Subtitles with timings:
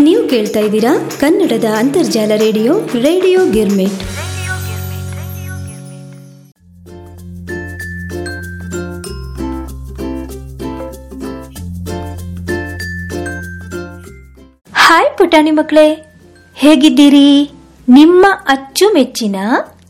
[0.00, 4.02] ನೀವು ಕೇಳ್ತಾ ಇದ್ದೀರಾ ಕನ್ನಡದ ಅಂತರ್ಜಾಲ ರೇಡಿಯೋ ರೇಡಿಯೋ ಗಿರ್ಮಿಟ್.
[14.74, 15.94] ಹಾಯ್ ಪುಟಾಣಿ ಮಕ್ಕಳೇ,
[16.54, 17.44] ಹೇಗಿದ್ದೀರಿ?
[17.88, 19.36] ನಿಮ್ಮ ಅಚ್ಚುಮೆಚ್ಚಿನ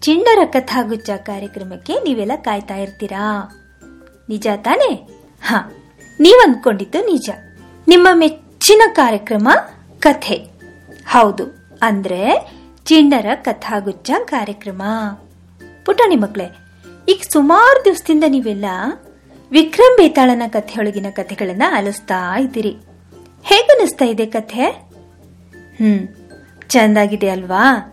[0.00, 3.54] ಚಿಂಡರ ಕಥಾಗುಚ್ಚ ಕಾರ್ಯಕ್ರಮಕ್ಕೆ ನೀವೆಲ್ಲ ಕಾಯ್ತಾ ಇರ್ತೀರಾ?
[4.28, 5.08] ನಿಜ ತಾನೇ?
[5.42, 5.54] ಹ
[6.20, 7.30] ನೀವ್ ಅಂದ್ಕೊಂಡಿದ್ದು ನಿಜ.
[7.88, 9.48] ನಿಮ್ಮ ಮೆಚ್ಚಿನ ಕಾರ್ಯಕ್ರಮ
[10.00, 10.34] ಕಥೆ.
[11.06, 11.44] ಹೌದು,
[11.82, 12.52] ಅಂದ್ರೆ
[12.84, 14.82] ಚಿಂಡರ ಕಥಾಗುಚ್ಚ ಕಾರ್ಯಕ್ರಮ.
[15.84, 16.56] ಪುಟಾಣಿ ಮಕ್ಕಳೇ
[17.08, 18.64] ಈಗ ಸುಮಾರು ದಿವಸದಿಂದ ನೀವೆಲ್ಲ
[19.50, 22.76] ವಿಕ್ರಮ್ ಬೇತಾಳನ ಕಥೆಯೊಳಗಿನ ಕಥೆಗಳನ್ನ ಆಲಿಸ್ತಾ ಇದ್ದೀರಿ.
[23.42, 24.66] ಹೇಗನ್ನಿಸ್ತಾ ಇದೆ ಕಥೆ?
[25.78, 26.08] ಹ್ಮ್,
[26.68, 27.92] ಚಂದಾಗಿದೆ ಅಲ್ವಾ?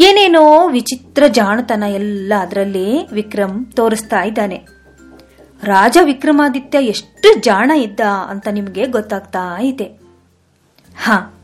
[0.00, 4.66] ಏನೇನೋ ವಿಚಿತ್ರ ಜಾಣತನ ಎಲ್ಲ ಅದರಲ್ಲಿ ವಿಕ್ರಮ್ ತೋರಿಸ್ತಾ ಇದ್ದಾನೆ.
[5.62, 9.97] ರಾಜ ವಿಕ್ರಮಾದಿತ್ಯ ಎಷ್ಟು ಜಾಣ ಇದ್ದ ಅಂತ ನಿಮಗೆ ಗೊತ್ತಾಗ್ತಾ ಇದೆ.
[10.98, 11.34] ಹಾ,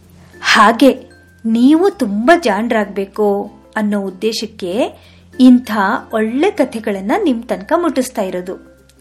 [0.43, 1.11] ಹಾಗೆ
[1.47, 4.85] ನೀವು ತುಂಬ ಜಾಣರಾಗಬೇಕು ಅನ್ನೋ ಉದ್ದೇಶಕ್ಕೆ
[5.41, 5.71] ಇಂಥ
[6.13, 8.57] ಒಳ್ಳೆ ಕಥೆಗಳನ್ನ ನಿಮ್ ತನಕ ಮುಟ್ಟಿಸ್ತಾ ಇರೋದು.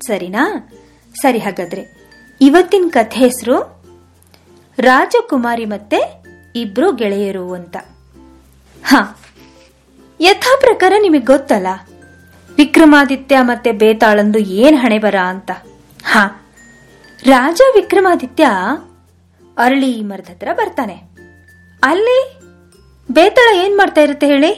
[0.07, 0.69] ಸರಿನಾ?
[1.15, 2.03] ಸರಿ ಹಾಗಾದ್ರೆ,
[2.41, 3.83] ಇವತ್ತಿನ ಕಥೆ ಹೆಸರು
[4.79, 6.23] ರಾಜಕುಮಾರಿ ಮತ್ತೆ
[6.55, 7.77] ಇಬ್ರು ಗೆಳೆಯರು ಅಂತ.
[8.83, 9.17] ಹಾ,
[10.19, 11.67] ಯಥಾ ಪ್ರಕಾರ ನಿಮಗೆ ಗೊತ್ತಲ್ಲ?
[12.57, 15.51] ವಿಕ್ರಮಾದಿತ್ಯ ಮತ್ತೆ ಬೇತಾಳಂದು ಏನ್ ಹಣೆ ಬರ ಅಂತ.
[16.05, 16.45] ಹಾ,
[17.23, 18.47] ರಾಜ ವಿಕ್ರಮಾದಿತ್ಯ
[19.57, 20.93] ಅರಳಿ ಮರದ ಹತ್ರ ಬರ್ತಾನೆ.
[21.83, 22.39] ಅಲ್ಲಿ
[23.11, 24.53] ಬೇತಾಳ ಏನ್ ಮಾಡ್ತಾ ಇರುತ್ತೆ ಹೇಳಿ?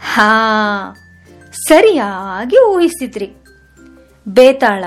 [0.00, 0.30] ಹಾ,
[1.68, 3.32] ಸರಿಯಾಗಿ ಊಹಿಸ್ತಿದ್ರಿ.
[4.28, 4.84] ಬೇತಾಳ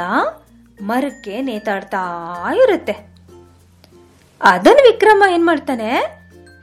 [0.82, 1.98] ಮರಕ್ಕೆ ನೇತಾಡ್ತಾ
[2.64, 2.92] ಇರುತ್ತೆ.
[4.42, 5.90] ಅದನ್ನ ವಿಕ್ರಮ ಏನ್ ಮಾಡ್ತಾನೆ?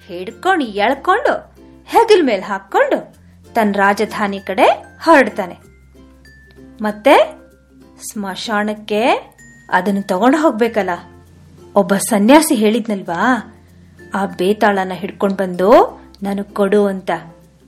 [0.06, 1.54] ಹಿಡ್ಕೊಂಡು, ಎಳ್ಕೊಂಡು,
[1.86, 3.14] ಹೆಗಲ್ ಮೇಲೆ ಹಾಕೊಂಡು
[3.54, 4.64] ತನ್ನ ರಾಜಧಾನಿ ಕಡೆ
[5.00, 5.58] ಹರಡ್ತಾನೆ.
[6.82, 7.40] ಮತ್ತೆ
[8.12, 9.34] ಸ್ಮಶಾನಕ್ಕೆ
[9.72, 10.90] ಅದನ್ನು ತಗೊಂಡು ಹೋಗ್ಬೇಕಲ್ಲ.
[11.76, 13.56] ಒಬ್ಬ ಸನ್ಯಾಸಿ ಹೇಳಿದ್ನಲ್ವಾ?
[14.14, 17.10] ಆ ಬೇತಾಳನ ಹಿಡ್ಕೊಂಡು ಬಂದು ನಾನು ಕೊಡು ಅಂತ.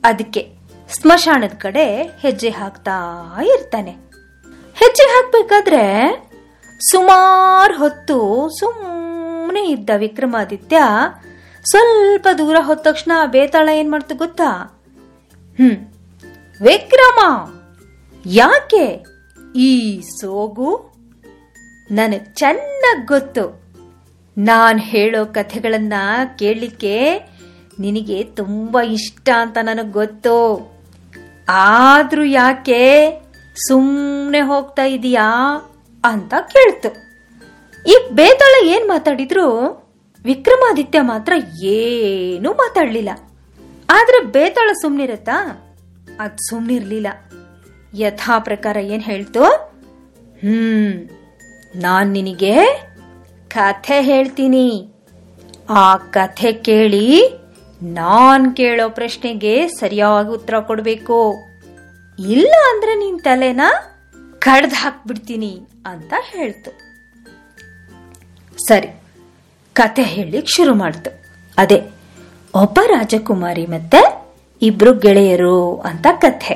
[0.04, 0.52] ಅದಕ್ಕೆ
[0.88, 2.92] ಸ್ಮಶಾನದ ಕಡೆ ಹೆಜ್ಜೆ ಹಾಕ್ತಾ
[3.44, 3.90] ಇರ್ತಾನೆ.
[4.74, 5.84] ಹೆಜ್ಜೆ ಹಾಕ್ಬೇಕಾದ್ರೆ
[6.90, 10.78] ಸುಮಾರು ಹೊತ್ತು ಸುಮ್ಮನೆ ಇದ್ದ ವಿಕ್ರಮಾದಿತ್ಯ
[11.64, 14.80] ಸ್ವಲ್ಪ ದೂರ ಹೋದ ತಕ್ಷಣ ಬೇತಾಳ ಏನ್ ಮಾಡ್ತು ಗೊತ್ತಾ?
[15.56, 15.76] ಹ್ಮ್,
[16.60, 17.50] ವಿಕ್ರಮ!
[18.26, 19.04] ಯಾಕೆ?
[19.56, 20.92] ಈ ಸೋಗು
[21.90, 23.61] ನನಗ್ ಚೆನ್ನಾಗ್ ಗೊತ್ತು.
[24.38, 25.92] ನಾನ್ ಹೇಳೋ ಕಥೆಗಳನ್ನ
[26.38, 27.18] ಕೇಳಲಿಕ್ಕೆ
[27.78, 30.72] ನಿನಗೆ ತುಂಬಾ ಇಷ್ಟ ಅಂತ ನನಗ್ ಗೊತ್ತು.
[31.48, 33.10] ಆದ್ರೂ ಯಾಕೆ
[33.68, 35.32] ಸುಮ್ಮನೆ ಹೋಗ್ತಾ ಇದೀಯಾ
[36.04, 36.88] ಅಂತ ಕೇಳ್ತು.
[37.90, 39.82] ಈ ಬೇತಾಳ ಏನ್ ಮಾತಾಡಿದ್ರು?
[40.24, 41.32] ವಿಕ್ರಮಾದಿತ್ಯ ಮಾತ್ರ
[41.64, 43.10] ಏನೂ ಮಾತಾಡ್ಲಿಲ್ಲ.
[43.90, 45.46] ಆದ್ರೆ ಬೇತಾಳ ಸುಮ್ನಿರತ್ತಾ?
[46.20, 47.06] ಅದ್ ಸುಮ್ನಿರ್ಲಿಲ್ಲ.
[47.94, 49.42] ಯಥಾ ಪ್ರಕಾರ ಏನ್ ಹೇಳ್ತು?
[50.22, 51.08] ಹ್ಮ್,
[51.76, 52.56] ನಾನ್ ನಿನಗೆ
[53.52, 54.88] ಕಥೆ ಹೇಳ್ತೀನಿ.
[55.70, 57.34] ಆ ಕಥೆ ಕೇಳಿ
[57.82, 61.34] ನಾನ್ ಕೇಳೋ ಪ್ರಶ್ನೆಗೆ ಸರಿಯಾಗಿ ಉತ್ತರ ಕೊಡ್ಬೇಕು.
[62.18, 63.60] ಇಲ್ಲ ಅಂದ್ರೆ ನಿನ್ ತಲೆನ
[64.38, 66.70] ಕಡ್ದ್ ಹಾಕ್ಬಿಡ್ತೀನಿ ಅಂತ ಹೇಳ್ತು.
[68.66, 68.88] ಸರಿ
[69.72, 71.10] ಕತೆ ಹೇಳಿಕ್ ಶುರು ಮಾಡ್ತು.
[71.58, 71.82] ಅದೇ,
[72.54, 74.30] ಒಬ್ಬ ರಾಜಕುಮಾರಿ ಮತ್ತೆ
[74.62, 76.54] ಇಬ್ರು ಗೆಳೆಯರು ಅಂತ ಕಥೆ.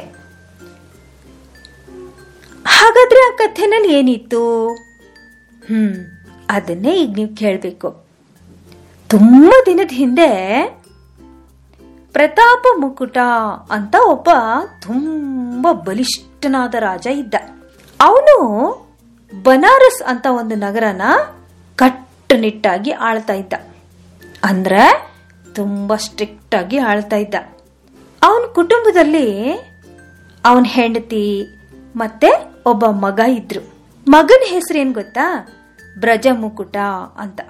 [2.67, 4.75] ಹಾಗಾದ್ರೆ ಆ ಕಥೆನಲ್ಲಿ ಏನಿತ್ತು?
[5.69, 6.16] ಹ್ಮ್
[6.51, 8.05] ಅದನ್ನೇ ಈಗ ನೀವು ಕೇಳಬೇಕು.
[9.09, 10.31] ತುಂಬಾ ದಿನದ ಹಿಂದೆ
[12.12, 13.19] ಪ್ರತಾಪ ಮುಕುಟ
[13.71, 14.29] ಅಂತ ಒಬ್ಬ
[14.83, 17.34] ತುಂಬಾ ಬಲಿಷ್ಠನಾದ ರಾಜ ಇದ್ದ.
[18.01, 18.37] ಅವನು
[19.43, 21.03] ಬನಾರಸ್ ಅಂತ ಒಂದು ನಗರನ
[21.77, 23.53] ಕಟ್ಟುನಿಟ್ಟಾಗಿ ಆಳ್ತಾ ಇದ್ದ.
[24.45, 25.13] ಅಂದ್ರೆ
[25.55, 27.34] ತುಂಬಾ ಸ್ಟ್ರಿಕ್ಟ್ ಆಗಿ ಆಳ್ತಾ ಇದ್ದ.
[28.23, 29.53] ಅವನ ಕುಟುಂಬದಲ್ಲಿ
[30.45, 31.47] ಅವನ ಹೆಂಡತಿ
[31.97, 32.28] ಮತ್ತೆ
[32.67, 33.61] ಒಬ್ಬ ಮಗ ಇದ್ರು.
[34.09, 35.49] ಮಗನ ಹೆಸರು ಏನ್ ಗೊತ್ತಾ?
[35.99, 36.77] ಬ್ರಜ ಮುಕುಟ
[37.19, 37.41] ಅಂತ.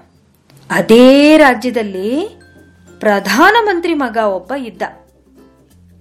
[0.71, 2.41] ಅದೇ ರಾಜ್ಯದಲ್ಲಿ
[2.99, 4.83] ಪ್ರಧಾನಮಂತ್ರಿ ಮಗ ಒಬ್ಬ ಇದ್ದ.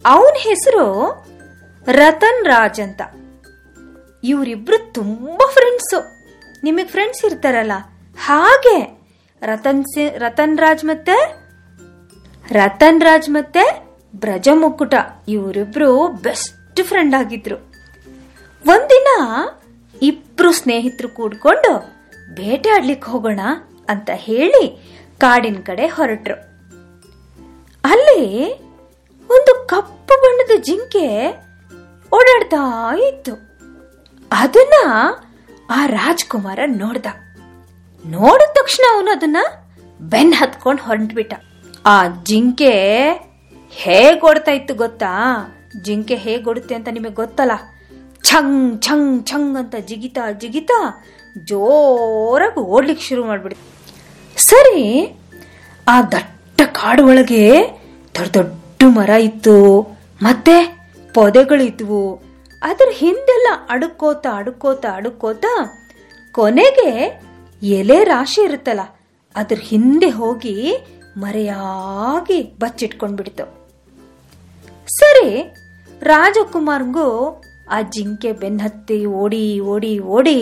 [0.05, 0.85] ಅವನ ಹೆಸರು
[1.87, 3.01] ರತನ್ ರಾಜ್ ಅಂತ.
[4.23, 6.03] ಇವರಿಬ್ರು ತುಂಬಾ ಫ್ರೆಂಡ್ಸು
[6.63, 7.71] ನಿಮಗೆ ಫ್ರೆಂಡ್ಸ್ ಇರ್ತಾರಲ್ಲ?
[8.19, 9.01] ಹಾಗೆ
[9.41, 9.85] ರತನ್
[10.17, 11.45] ರತನ್ ರಾಜ್ ಮತ್ತೆ
[12.51, 14.93] ರತನ್ ರಾಜ್ ಮತ್ತೆ ಬ್ರಜ ಮುಕ್ಕುಟ
[15.27, 17.55] ಇವರಿಬ್ರು ಬೆಸ್ಟ್ ಫ್ರೆಂಡ್ ಆಗಿದ್ರು.
[18.67, 19.07] ಒಂದಿನ
[20.01, 21.94] ಇಬ್ರು ಸ್ನೇಹಿತರು ಕೂಡ್ಕೊಂಡು
[22.35, 23.39] ಬೇಟೆ ಆಡ್ಲಿಕ್ಕೆ ಹೋಗೋಣ
[23.89, 26.35] ಅಂತ ಹೇಳಿ ಕಾಡಿನ ಕಡೆ ಹೊರಟ್ರು.
[27.83, 28.53] ಅಲ್ಲಿ
[29.29, 31.31] ಒಂದು ಕಪ್ಪು ಬಣ್ಣದ ಜಿಂಕೆ
[32.13, 33.33] ಓಡಾಡ್ತಾ ಇತ್ತು.
[34.31, 34.91] ಅದನ್ನ
[35.69, 37.05] ಆ ರಾಜ್ಕುಮಾರ ನೋಡ್ದ.
[38.05, 39.37] ನೋಡಿದ ತಕ್ಷಣ ಅವನು ಅದನ್ನ
[40.01, 41.33] ಬೆನ್ ಹತ್ಕೊಂಡು ಹೊರಟ್ಬಿಟ್ಟ.
[41.85, 42.71] ಆ ಜಿಂಕೆ
[43.69, 45.11] ಹೇಗ್ ಓಡ್ತಾ ಇತ್ತು ಗೊತ್ತಾ?
[45.81, 47.51] ಜಿಂಕೆ ಹೇಗ್ ಓಡುತ್ತೆ ಅಂತ ನಿಮಗೆ ಗೊತ್ತಲ್ಲ?
[48.23, 51.03] ಛಂಗ್ ಛಂಗ್ ಛಂಗ್ ಅಂತ ಜಿಗಿತಾ ಜಿಗಿತಾ
[51.49, 53.63] ಜೋರಾಗಿ ಓಡ್ಲಿಕ್ಕೆ ಶುರು ಮಾಡ್ಬಿಡ್ತು.
[54.49, 54.81] ಸರಿ,
[55.87, 57.43] ಆ ದಟ್ಟ ಕಾಡು ಒಳಗೆ
[58.15, 59.57] ದೊಡ್ಡ ದೊಡ್ಡ ಮರ ಇತ್ತು,
[60.27, 60.55] ಮತ್ತೆ
[61.15, 62.01] ಪೊದೆಗಳಿದ್ವು.
[62.61, 65.45] ಅದ್ರ ಹಿಂದೆಲ್ಲ ಅಡುಕೋತ ಅಡುಕೋತ ಅಡುಕೋತ
[66.35, 66.91] ಕೊನೆಗೆ
[67.61, 68.83] ಎಲೆ ರಾಶಿ ಇರುತ್ತಲ್ಲ,
[69.35, 70.55] ಅದ್ರ ಹಿಂದೆ ಹೋಗಿ
[71.23, 73.45] ಮರೆಯಾಗಿ ಬಚ್ಚಿಟ್ಕೊಂಡ್ಬಿಡ್ತು.
[74.99, 75.29] ಸರಿ,
[76.01, 77.07] ರಾಜಕುಮಾರ್ಗೂ
[77.75, 80.39] ಆ ಜಿಂಕೆ ಬೆನ್ನತ್ತಿ ಓಡಿ ಓಡಿ ಓಡಿ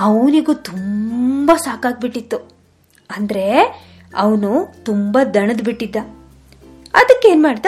[0.00, 2.36] ಅವನಿಗೂ ತುಂಬ ಸಾಕಾಗ್ಬಿಟ್ಟಿತ್ತು.
[3.16, 3.60] ಅಂದ್ರೆ
[4.16, 5.96] ಅವನು ತುಂಬ ದಣದ್ ಬಿಟ್ಟಿದ್ದ.
[6.94, 7.66] ಅದಕ್ಕೇನ್ ಮಾಡ್ದ?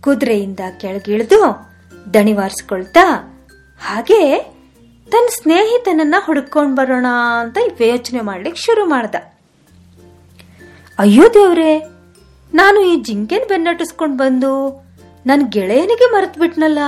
[0.00, 1.68] ಕುದುರೆಯಿಂದ ಕೆಳಗಿಳಿದು
[2.14, 3.36] ದಣಿವಾರಿಸ್ಕೊಳ್ತಾ
[3.80, 4.38] ಹಾಗೆ
[5.10, 7.06] ತನ್ನ ಸ್ನೇಹಿತನನ್ನ ಹುಡ್ಕೊಂಡ್ ಬರೋಣ
[7.40, 9.14] ಅಂತ ಯೋಚನೆ ಮಾಡ್ಲಿಕ್ಕೆ ಶುರು ಮಾಡ್ದ.
[10.98, 11.78] ಅಯ್ಯೋ ದೇವ್ರೆ,
[12.54, 14.84] ನಾನು ಈ ಜಿಂಕೆನ್ ಬೆನ್ನಟ್ಟಿಸ್ಕೊಂಡು ಬಂದು
[15.26, 16.78] ನನ್ನ ಗೆಳೆಯನಿಗೆ ಮರೆತು ಬಿಟ್ನಲ್ಲ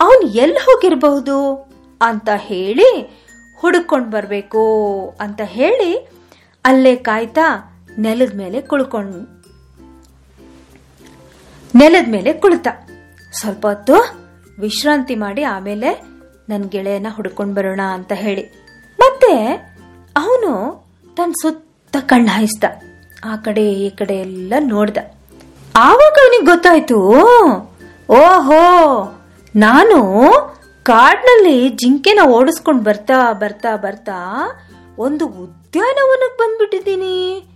[0.00, 1.68] ಅವನ್ ಎಲ್ಲಿ ಹೋಗಿರಬಹುದು
[2.02, 3.21] ಅಂತ ಹೇಳಿ
[3.62, 4.62] ಹುಡುಕೊಂಡ್ ಬರಬೇಕು
[5.20, 6.10] ಅಂತ ಹೇಳಿ
[6.64, 7.46] ಅಲ್ಲೇ ಕಾಯ್ತಾ
[7.98, 9.20] ನೆಲದ ಮೇಲೆ ಕುಳ್ಕೊಂಡು
[11.74, 12.66] ನೆಲದ ಮೇಲೆ ಕುಳಿತ.
[13.32, 13.96] ಸ್ವಲ್ಪ ಹೊತ್ತು
[14.58, 15.90] ವಿಶ್ರಾಂತಿ ಮಾಡಿ ಆಮೇಲೆ
[16.48, 18.44] ನನ್ನ ಗೆಳೆಯನ ಹುಡ್ಕೊಂಡು ಬರೋಣ ಅಂತ ಹೇಳಿ.
[19.00, 19.32] ಮತ್ತೆ
[20.16, 20.52] ಅವನು
[21.16, 22.64] ತನ್ನ ಸುತ್ತ ಕಣ್ಣು ಹಾಯಿಸ್ದ.
[23.24, 24.96] ಆ ಕಡೆ ಈ ಕಡೆ ಎಲ್ಲ ನೋಡ್ದ.
[25.76, 26.98] ಆವಾಗ ಅವನಿಗೆ ಗೊತ್ತಾಯ್ತು,
[28.10, 28.60] ಓಹೋ,
[29.56, 29.98] ನಾನು
[30.82, 34.18] ಕಾಡ್ನಲ್ಲಿ ಜಿಂಕೆನ ಓಡಿಸ್ಕೊಂಡು ಬರ್ತಾ ಬರ್ತಾ ಬರ್ತಾ
[34.98, 37.46] ಒಂದು ಉದ್ಯಾನವನಕ್ಕೆ ಬಂದ್ಬಿಟ್ಟಿದ್ದೀನಿ.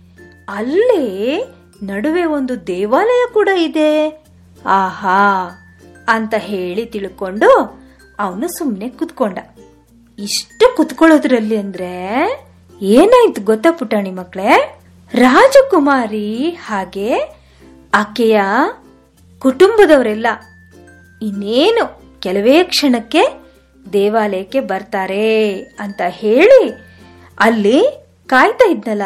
[0.49, 1.41] ಅಲ್ಲಿ
[1.83, 4.23] ನಡುವೆ ಒಂದು ದೇವಾಲಯ ಕೂಡ ಇದೆ.
[4.65, 5.49] ಆಹಾ,
[6.07, 7.79] ಅಂತ ಹೇಳಿ ತಿಳ್ಕೊಂಡು
[8.19, 9.37] ಅವನು ಸುಮ್ಮನೆ ಕುತ್ಕೊಂಡ.
[10.19, 11.91] ಇಷ್ಟು ಕುತ್ಕೊಳ್ಳೋದ್ರಲ್ಲಿ ಅಂದ್ರೆ
[12.81, 14.81] ಏನಾಯ್ತು ಗೊತ್ತಾ ಪುಟಾಣಿ ಮಕ್ಕಳೇ
[15.13, 17.37] ರಾಜಕುಮಾರಿ ಹಾಗೆ
[17.93, 18.41] ಆಕೆಯ
[19.39, 20.27] ಕುಟುಂಬದವರೆಲ್ಲ
[21.21, 23.23] ಇನ್ನೇನು ಕೆಲವೇ ಕ್ಷಣಕ್ಕೆ
[23.93, 25.27] ದೇವಾಲಯಕ್ಕೆ ಬರ್ತಾರೆ
[25.79, 26.61] ಅಂತ ಹೇಳಿ
[27.39, 27.79] ಅಲ್ಲಿ
[28.27, 29.05] ಕಾಯ್ತಾ ಇದ್ನಲ್ಲ.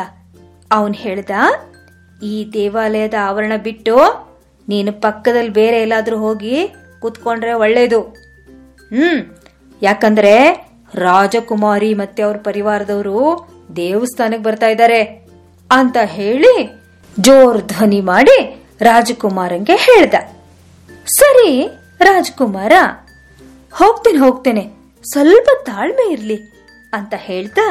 [0.71, 1.31] ಅವನ್ ಹೇಳ್ದ,
[2.23, 3.95] ಈ ದೇವಾಲಯದ ಆವರಣ ಬಿಟ್ಟು
[4.67, 6.55] ನೀನು ಪಕ್ಕದಲ್ಲಿ ಬೇರೆ ಎಲ್ಲಾದ್ರೂ ಹೋಗಿ
[6.99, 8.01] ಕೂತ್ಕೊಂಡ್ರೆ ಒಳ್ಳೇದು.
[8.91, 9.21] ಹ್ಮ್,
[9.81, 10.33] ಯಾಕಂದ್ರೆ
[10.95, 13.17] ರಾಜಕುಮಾರಿ ಮತ್ತೆ ಅವ್ರ ಪರಿವಾರದವರು
[13.75, 15.01] ದೇವಸ್ಥಾನಕ್ಕೆ ಬರ್ತಾ ಇದ್ದಾರೆ
[15.71, 16.55] ಅಂತ ಹೇಳಿ
[17.19, 18.37] ಜೋರ್ ಧ್ವನಿ ಮಾಡಿ
[18.81, 20.15] ರಾಜಕುಮಾರಂಗೆ ಹೇಳ್ದ.
[21.19, 21.51] ಸರಿ
[22.07, 22.73] ರಾಜಕುಮಾರ,
[23.73, 24.63] ಹೋಗ್ತೇನೆ ಹೋಗ್ತೇನೆ,
[25.03, 26.37] ಸ್ವಲ್ಪ ತಾಳ್ಮೆ ಇರ್ಲಿ
[26.93, 27.65] ಅಂತ ಹೇಳ್ತಾ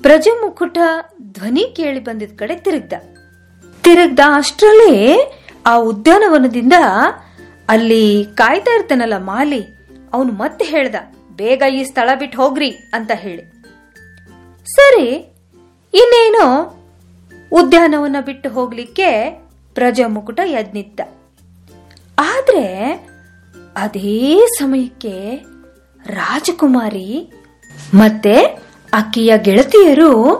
[0.00, 0.78] ಬ್ರಜಮುಕುಟ
[1.36, 2.94] ಧ್ವನಿ ಕೇಳಿ ಬಂದಿದ ಕಡೆ ತಿರುಗ್ದ.
[3.84, 4.96] ತಿರುಗ್ದ ಅಷ್ಟರಲ್ಲಿ
[5.66, 6.76] ಆ ಉದ್ಯಾನವನದಿಂದ
[7.68, 8.02] ಅಲ್ಲಿ
[8.34, 9.62] ಕಾಯ್ತಾ ಇರ್ತಾನಲ್ಲ ಮಾಲಿ,
[10.12, 10.96] ಅವನು ಮತ್ತೆ ಹೇಳ್ದ,
[11.36, 13.44] ಬೇಗ ಈ ಸ್ಥಳ ಬಿಟ್ಟು ಹೋಗ್ರಿ ಅಂತ ಹೇಳಿ.
[14.66, 15.06] ಸರಿ,
[15.94, 16.46] ಇನ್ನೇನು?
[17.52, 19.10] ಉದ್ಯಾನವನ ಬಿಟ್ಟು ಹೋಗ್ಲಿಕ್ಕೆ
[19.76, 21.00] ಪ್ರಜಾಮುಕುಟ ಯಜ್ಞಿತ್ತ
[22.18, 22.64] ಆದ್ರೆ
[23.76, 25.44] ಅದೇ ಸಮಯಕ್ಕೆ
[26.06, 27.32] ರಾಜಕುಮಾರಿ
[27.94, 28.34] ಮತ್ತೆ
[28.92, 30.34] ಅಕ್ಕಿಯ ಗೆಳತಿಯರು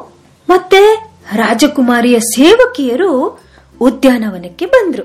[0.51, 3.41] ಮತ್ತೆ ರಾಜಕುಮಾರಿಯ ಸೇವಕಿಯರು
[3.81, 5.03] ಉದ್ಯಾನವನಕ್ಕೆ ಬಂದ್ರು.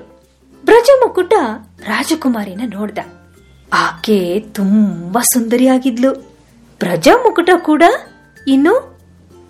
[0.64, 1.32] ಬ್ರಜಮುಕುಟ
[1.86, 2.98] ರಾಜಕುಮಾರಿನ ನೋಡ್ದ.
[3.72, 6.14] ಆಕೆ ತುಂಬಾ ಸುಂದರಿಯಾಗಿದ್ಲು.
[6.78, 7.82] ಬ್ರಜಮುಕುಟ ಕೂಡ
[8.48, 8.98] ಇನ್ನು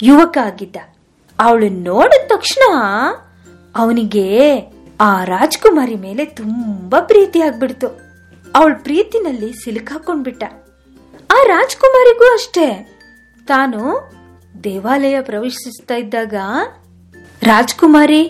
[0.02, 0.76] ಯುವಕ ಆಗಿದ್ದ
[1.38, 2.74] ಅವಳು ನೋಡಿದ ತಕ್ಷಣ
[3.76, 4.58] ಅವನಿಗೆ
[5.00, 8.03] ಆ ರಾಜಕುಮಾರಿ ಮೇಲೆ ತುಂಬಾ ಪ್ರೀತಿ ಆಗ್ಬಿಡ್ತು
[8.54, 10.44] ಅವಳ ಪ್ರೀತಿನಲ್ಲಿ ಸಿಲುಕಾಕೊಂಡ್ಬಿಟ್ಟ
[11.30, 12.66] ಆ ರಾಜ್ಕುಮಾರಿಗೂ ಅಷ್ಟೇ.
[13.46, 13.80] ತಾನು
[14.64, 16.34] ದೇವಾಲಯ ಪ್ರವೇಶಿಸ್ತಾ ಇದ್ದಾಗ
[17.42, 18.22] ರಾಜ್ಕುಮಾರಿ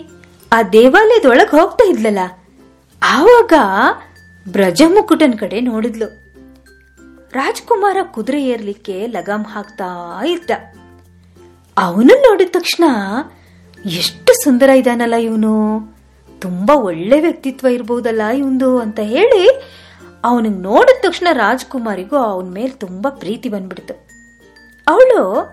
[0.51, 2.21] ಆ ದೇವಾಲಯದೊಳಗೆ ಹೋಗ್ತಾ ಇದ್ಲಲ್ಲ,
[3.01, 3.53] ಆವಾಗ
[4.45, 6.07] ಬ್ರಜಮುಕುಟನ್ ಕಡೆ ನೋಡಿದ್ಲು.
[7.31, 9.89] ರಾಜ್ಕುಮಾರ ಕುದುರೆ ಏರ್ಲಿಕ್ಕೆ ಲಗಾಮ್ ಹಾಕ್ತಾ
[10.25, 10.51] ಇದ್ದ.
[11.77, 12.83] ಅವನು ನೋಡಿದ ತಕ್ಷಣ,
[13.85, 15.53] ಎಷ್ಟು ಸುಂದರ ಇದಾನಲ್ಲ ಇವನು.
[16.41, 19.43] ತುಂಬಾ ಒಳ್ಳೆ ವ್ಯಕ್ತಿತ್ವ ಇರ್ಬೋದಲ್ಲ ಇವಂದು ಅಂತ ಹೇಳಿ
[20.25, 24.07] ಅವನಿಗೆ ನೋಡಿದ ತಕ್ಷಣ ರಾಜ್ಕುಮಾರಿಗೂ ಅವನ ಮೇಲೆ ತುಂಬಾ ಪ್ರೀತಿ ಬಂದ್ಬಿಡ್ತು.
[24.87, 25.49] ಅವಳು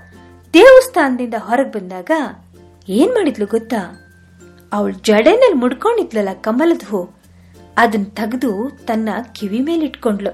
[0.54, 2.10] ದೇವಸ್ಥಾನದಿಂದ ಹೊರಗೆ ಬಂದಾಗ
[2.88, 4.08] ಏನ್ ಮಾಡಿದ್ಲು ಗೊತ್ತಾ?
[4.72, 7.14] ಅವಳು ಜಡೆನಲ್ಲಿ ಮುಡ್ಕೊಂಡಿದ್ಲಲ್ಲ ಕಮಲದ ಹೂ
[7.78, 10.30] ಅದನ್ನ ತೆಗೆದು ತನ್ನ ಕಿವಿ ಮೇಲೆ ಇಟ್ಕೊಂಡ್ಲು.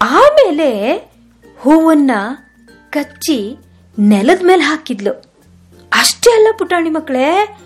[0.00, 0.96] ಆಮೇಲೆ
[1.58, 2.10] ಹೂವನ್ನ
[2.90, 3.56] ಕಚ್ಚಿ
[3.98, 5.12] ನೆಲದ ಮೇಲೆ ಹಾಕಿದ್ಲು.
[5.92, 7.58] ಅಷ್ಟೇ ಅಲ್ಲ ಪುಟಾಣಿ ಮಕ್ಕಳೇ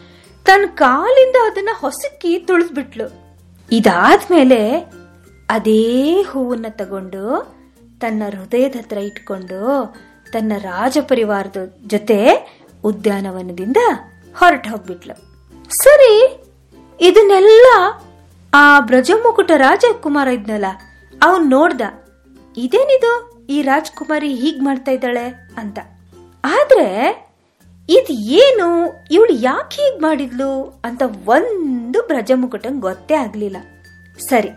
[0.45, 3.13] ತನ್ನ ಕಾಲಿಂದ ಅದನ್ನ ಹೊಸಕ್ಕಿ ತುಳಿದ್ಬಿಟ್ಲು.
[3.73, 4.93] ಇದಾದ್ಮೇಲೆ
[5.53, 7.23] ಅದೇ ಹೂವನ್ನು ತಗೊಂಡು
[8.01, 9.59] ತನ್ನ ಹೃದಯದ ಹತ್ರ ಇಟ್ಕೊಂಡು
[10.33, 12.19] ತನ್ನ ರಾಜ ಪರಿವಾರದ ಜೊತೆ
[12.85, 13.81] ಉದ್ಯಾನವನದಿಂದ
[14.35, 15.15] ಹೊರಟು ಹೋಗ್ಬಿಟ್ಲು.
[15.83, 16.15] ಸರಿ,
[17.01, 17.69] ಇದನ್ನೆಲ್ಲ
[18.53, 20.69] ಆ ಬ್ರಜಮುಕುಟ ರಾಜಕುಮಾರ ಇದ್ನಲ್ಲ,
[21.23, 21.83] ಅವನ್ ನೋಡ್ದ,
[22.57, 23.13] ಇದೇನಿದು,
[23.51, 25.79] ಈ ರಾಜ್ಕುಮಾರಿ ಹೀಗ್ ಮಾಡ್ತಾ ಇದ್ದಾಳೆ ಅಂತ.
[26.45, 26.89] ಆದ್ರೆ
[27.89, 28.67] ಇದು ಏನು
[29.11, 30.51] ಇವಳು ಯಾಕೆ ಹೀಗ್ ಮಾಡಿದ್ಲು
[30.85, 33.57] ಅಂತ ಒಂದು ಬ್ರಜಮುಕುಟಂಗ್ ಗೊತ್ತೇ ಆಗ್ಲಿಲ್ಲ.
[34.29, 34.51] ಸರಿ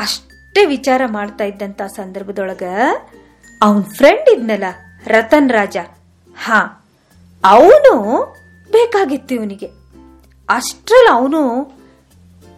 [0.00, 2.62] ಅಷ್ಟೇ ವಿಚಾರ ಮಾಡ್ತಾ ಇದ್ದಂತ ಸಂದರ್ಭದೊಳಗ
[3.62, 4.64] ಅವನ್ ಫ್ರೆಂಡ್ ಇದ್ನಲ್ಲ,
[5.06, 5.76] ರತನ್ ರಾಜ.
[6.36, 6.88] ಹಾ,
[7.44, 7.94] ಅವನು
[8.70, 9.66] ಬೇಕಾಗಿತ್ತು ಇವನಿಗೆ.
[10.48, 11.40] ಅಷ್ಟ್ರಲ್ಲಿ ಅವನು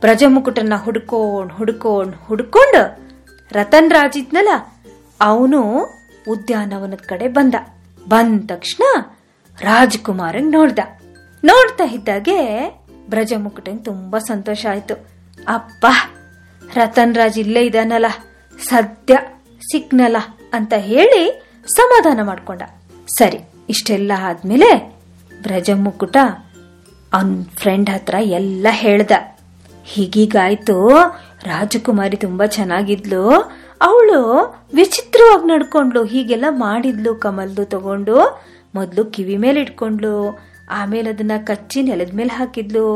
[0.00, 2.82] ಬ್ರಜಮುಕುಟನ್ನ ಹುಡ್ಕೊಂಡ್ ಹುಡ್ಕೊಂಡ್, ಹುಡ್ಕೊಂಡು
[3.52, 4.49] ರತನ್ ರಾಜ್ ಇದ್ನಲ್ಲ,
[5.20, 5.61] ಅವನು
[6.28, 7.54] ಉದ್ಯಾನವನದ ಕಡೆ ಬಂದ.
[8.08, 8.84] ಬಂದ ತಕ್ಷಣ
[9.61, 10.78] ರಾಜ್ಕುಮಾರಂಗ್ ನೋಡ್ದ.
[11.44, 12.38] ನೋಡ್ತಾ ಇದ್ದಾಗೆ
[13.11, 14.94] ಬ್ರಜಮುಕುಟಂಗ್ ತುಂಬಾ ಸಂತೋಷ ಆಯ್ತು.
[15.49, 15.87] ಅಪ್ಪ
[16.76, 18.09] ರತನ್ ರಾಜ್ ಇಲ್ಲೇ ಇದಾನಲ್ಲ,
[18.71, 19.14] ಸದ್ಯ
[19.71, 20.19] ಸಿಕ್ನಲ್ಲ
[20.52, 21.23] ಅಂತ ಹೇಳಿ
[21.67, 22.62] ಸಮಾಧಾನ ಮಾಡ್ಕೊಂಡ.
[23.09, 24.71] ಸರಿ, ಇಷ್ಟೆಲ್ಲ ಆದ್ಮೇಲೆ
[25.33, 26.17] ಬ್ರಜಮುಕುಟ
[27.12, 29.12] ಅವನ್ ಫ್ರೆಂಡ್ ಹತ್ರ ಎಲ್ಲ ಹೇಳ್ದ.
[29.85, 30.76] ಹೀಗೀಗಾಯ್ತು,
[31.50, 33.23] ರಾಜಕುಮಾರಿ ತುಂಬಾ ಚೆನ್ನಾಗಿದ್ಲು,
[33.81, 34.21] ಅವಳು
[34.75, 38.17] ವಿಚಿತ್ರವಾಗಿ ನಡ್ಕೊಂಡ್ಲು ಹೀಗೆಲ್ಲ ಮಾಡಿದ್ಲು ಕಮಲ್ದು ತಗೊಂಡು,
[38.75, 40.14] ಮೊದ್ಲು ಕಿವಿ ಮೇಲೆ ಇಟ್ಕೊಂಡ್ಲು
[40.71, 42.87] ಆಮೇಲೆ ಅದನ್ನ ಕಚ್ಚಿ ನೆಲದ ಮೇಲೆ ಹಾಕಿದ್ಲು,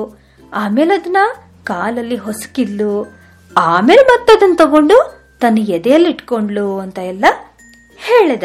[0.52, 1.22] ಆಮೇಲೆ ಅದನ್ನ
[1.64, 2.92] ಕಾಲಲ್ಲಿ ಹೊಸಕಿದ್ಲು
[3.56, 4.96] ಆಮೇಲೆ ಮತ್ತದನ್ನ ತಗೊಂಡು
[5.40, 7.24] ತನ್ನ ಎದೆಯಲ್ಲಿ ಇಟ್ಕೊಂಡ್ಲು ಅಂತ ಎಲ್ಲ
[7.98, 8.44] ಹೇಳಿದ.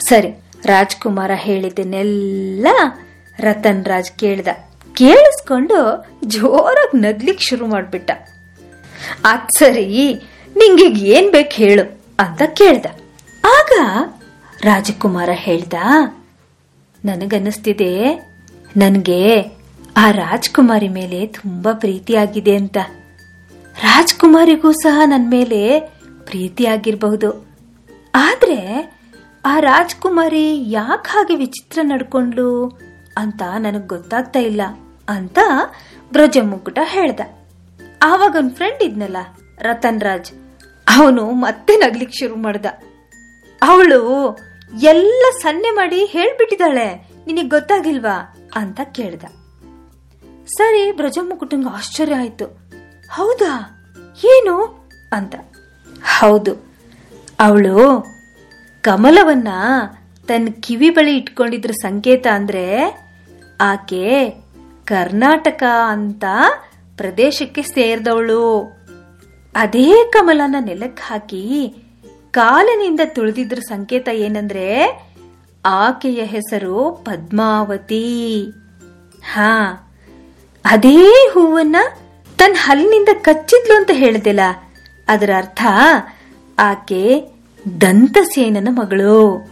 [0.00, 0.30] ಸರಿ,
[0.64, 2.66] ರಾಜ್ಕುಮಾರ ಹೇಳಿದ್ದನ್ನೆಲ್ಲ
[3.38, 4.48] ರತನ್ ರಾಜ್ ಕೇಳ್ದ.
[4.94, 5.78] ಕೇಳಿಸ್ಕೊಂಡು
[6.24, 8.10] ಜೋರಾಗಿ ನಗ್ಲಿಕ್ ಶುರು ಮಾಡ್ಬಿಟ್ಟ.
[9.24, 9.86] ಅದ್ ಸರಿ
[10.56, 11.84] ನಿಂಗೆ ಏನ್ ಬೇಕು ಹೇಳು
[12.18, 12.86] ಅಂತ ಕೇಳ್ದ.
[13.44, 13.72] ಆಗ
[14.64, 15.74] ರಾಜಕುಮಾರ ಹೇಳ್ದ,
[17.04, 17.92] ನನಗನ್ನಿಸ್ತಿದೆ.
[18.76, 19.22] ನನಗೆ
[19.96, 22.78] ಆ ರಾಜ್ಕುಮಾರಿ ಮೇಲೆ ತುಂಬಾ ಪ್ರೀತಿಯಾಗಿದೆ ಅಂತ.
[23.78, 25.80] ರಾಜ್ಕುಮಾರಿಗೂ ಸಹ ನನ್ನ ಮೇಲೆ
[26.24, 27.46] ಪ್ರೀತಿಯಾಗಿರಬಹುದು.
[28.14, 28.92] ಆದ್ರೆ
[29.44, 32.78] ಆ ರಾಜ್ಕುಮಾರಿ ಯಾಕೆ ಹಾಗೆ ವಿಚಿತ್ರ ನಡ್ಕೊಂಡ್ಲು
[33.16, 34.62] ಅಂತ ನನಗೆ ಗೊತ್ತಾಗ್ತಾ ಇಲ್ಲ
[35.08, 35.38] ಅಂತ
[36.12, 37.20] ಬ್ರಜಮುಕುಟ ಹೇಳ್ದ.
[38.02, 39.16] ಆವಾಗ ಒಂದ್ ಫ್ರೆಂಡ್ ಇದ್ನಲ್ಲ
[39.60, 40.32] ರತನ್ ರಾಜ್
[40.98, 42.66] ಅವನು ಮತ್ತೆ ನಗ್ಲಿಕ್ ಶುರು ಮಾಡ್ದ.
[43.62, 44.30] ಅವಳು,
[44.82, 48.36] ಎಲ್ಲ ಸನ್ನೆ ಮಾಡಿ ಹೇಳ್ಬಿಟ್ಟಿದ್ದಾಳೆ, ನಿನಗೆ ಗೊತ್ತಾಗಿಲ್ವಾ?
[48.54, 49.24] ಅಂತ ಕೇಳ್ದ.
[50.46, 52.61] ಸರಿ ಬ್ರಜಮುಕುಟಂಗ ಆಶ್ಚರ್ಯ ಆಯ್ತು.
[53.12, 53.78] ಹೌದಾ?
[54.24, 54.88] ಏನು?
[55.12, 55.34] ಅಂತ.
[56.04, 56.54] ಹೌದು.
[57.40, 58.06] ಅವಳು
[58.82, 59.48] ಕಮಲವನ್ನ
[60.28, 62.82] ತನ್ನ ಕಿವಿ ಬಳಿ ಇಟ್ಕೊಂಡಿದ್ರ ಸಂಕೇತ ಅಂದ್ರೆ
[63.60, 64.30] ಆಕೆ
[64.84, 66.24] ಕರ್ನಾಟಕ ಅಂತ
[66.96, 68.72] ಪ್ರದೇಶಕ್ಕೆ ಸೇರಿದವಳು.
[69.54, 71.74] ಅದೇ ಕಮಲನ ನೆಲಕ್ಕೆ ಹಾಕಿ
[72.30, 75.00] ಕಾಲಿನಿಂದ ತುಳಿದಿದ್ರ ಸಂಕೇತ ಏನಂದ್ರೆ
[75.64, 78.44] ಆಕೆಯ ಹೆಸರು ಪದ್ಮಾವತಿ.
[79.24, 79.72] ಹಾ,
[80.64, 81.76] ಅದೇ ಹೂವನ್ನ
[82.42, 84.40] ತನ್ನ ಹಲ್ಲಿನಿಂದ ಕಚ್ಚಿದ್ಲು ಅಂತ ಹೇಳ್ದಿಲ್ಲ
[85.08, 85.62] ಅದರ ಅರ್ಥ,
[86.58, 87.28] ಆಕೆ
[87.80, 89.46] ದಂತಸೇನನ ಮಗಳು.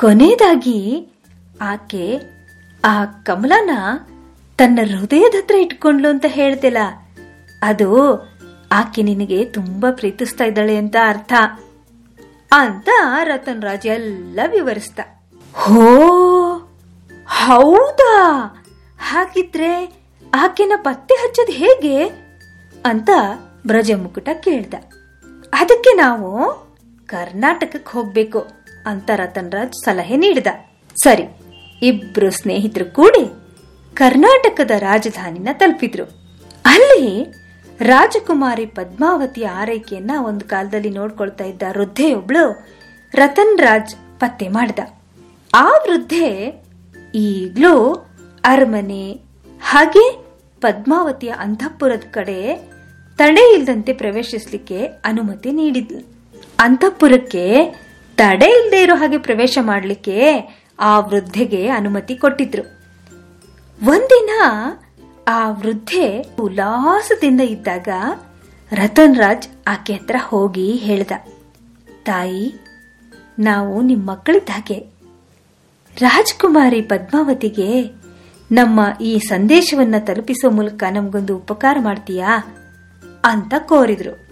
[0.00, 1.08] ಕೊನೆಯದಾಗಿ
[1.60, 2.20] ಆಕೆ
[2.84, 3.70] ಆ ಕಮಲನ
[4.58, 6.78] ತನ್ನ ಹೃದಯದ ಹತ್ರ ಇಟ್ಕೊಂಡ್ಲು ಅಂತ ಹೇಳ್ತಿಲ್ಲ.
[7.62, 8.18] ಅದು
[8.72, 11.32] ಆಕೆ ನಿನಗೆ ತುಂಬಾ ಪ್ರೀತಿಸ್ತಾ ಇದ್ದಾಳೆ ಅಂತ ಅರ್ಥ.
[12.52, 12.88] ಅಂತ
[13.24, 14.98] ರತನ್ ರಾಜ ಎಲ್ಲ ವಿವರಿಸ್ದ
[15.54, 15.98] ಹೋ,
[17.28, 18.44] ಹೌದಾ?
[19.00, 19.99] ಹಾಗಿದ್ರೆ
[20.34, 22.04] ಆಕೆನ ಪತ್ತೆ ಹಚ್ಚೋದು ಹೇಗೆ
[22.84, 23.10] ಅಂತ
[23.66, 24.74] ಬ್ರಜಮುಕುಟ ಕೇಳ್ದ.
[25.52, 26.30] ಅದಕ್ಕೆ ನಾವು
[27.06, 28.46] ಕರ್ನಾಟಕಕ್ಕೆ ಹೋಗ್ಬೇಕು
[28.86, 30.46] ಅಂತ ರತನ್ ರಾಜ್ ಸಲಹೆ ನೀಡಿದ.
[30.96, 31.24] ಸರಿ,
[31.82, 33.24] ಇಬ್ರು ಸ್ನೇಹಿತರು ಕೂಡಿ
[33.94, 36.04] ಕರ್ನಾಟಕದ ರಾಜಧಾನಿನ ತಲುಪಿದ್ರು.
[36.64, 37.32] ಅಲ್ಲಿ
[37.80, 42.66] ರಾಜಕುಮಾರಿ ಪದ್ಮಾವತಿಯ ಆರೈಕೆಯನ್ನ ಒಂದು ಕಾಲದಲ್ಲಿ ನೋಡ್ಕೊಳ್ತಾ ಇದ್ದ ವೃದ್ಧೆಯೊಬ್ಳು
[43.14, 44.78] ರತನ್ ರಾಜ್ ಪತ್ತೆ ಮಾಡ್ದ.
[45.54, 46.62] ಆ ವೃದ್ಧೆ
[47.14, 47.94] ಈಗ್ಲೂ
[48.44, 49.29] ಅರಮನೆ
[49.62, 50.04] ಹಾಗೆ
[50.60, 52.38] ಪದ್ಮಾವತಿಯ ಅಂತಃಪುರದ ಕಡೆ
[53.18, 56.00] ತಡೆ ಇಲ್ಲದಂತೆ ಪ್ರವೇಶಿಸಲಿಕ್ಕೆ ಅನುಮತಿ ನೀಡಿದ್ಲು
[56.58, 57.44] ಅಂತಃಪುರಕ್ಕೆ
[58.18, 60.16] ತಡೆ ಇಲ್ಲದೆ ಇರೋ ಹಾಗೆ ಪ್ರವೇಶ ಮಾಡಲಿಕ್ಕೆ
[60.78, 62.62] ಆ ವೃದ್ಧೆಗೆ ಅನುಮತಿ ಕೊಟ್ಟಿದ್ರು.
[63.88, 64.30] ಒಂದಿನ
[65.28, 66.06] ಆ ವೃದ್ಧೆ
[66.38, 67.88] ಉಲ್ಲಾಸದಿಂದ ಇದ್ದಾಗ
[68.72, 71.12] ರತನ್ ರಾಜ್ ಆಕೆ ಹತ್ರ ಹೋಗಿ ಹೇಳ್ದ,
[72.04, 72.54] ತಾಯಿ,
[73.38, 74.78] ನಾವು ನಿಮ್ಮ ಮಕ್ಕಳಿದ್ದಾಗೆ
[76.00, 77.68] ರಾಜ್ಕುಮಾರಿ ಪದ್ಮಾವತಿಗೆ
[78.52, 82.38] ನಮ್ಮ ಈ ಸಂದೇಶವನ್ನ ತಲುಪಿಸೋ ಮೂಲಕ ನಮಗೊಂದು ಉಪಕಾರ ಮಾಡ್ತೀಯಾ?
[83.24, 84.28] ಅಂತ ಕೋರಿದ್ರು.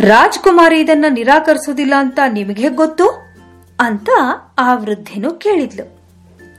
[0.00, 3.08] ರಾಜ್ಕುಮಾರಿ ಇದನ್ನ ನಿರಾಕರಿಸೋದಿಲ್ಲ ಅಂತ ನಿಮಗೆ ಗೊತ್ತು?
[3.80, 4.08] ಅಂತ
[4.58, 6.00] ಆ ವೃದ್ಧೆನು ಕೇಳಿದ್ಲು.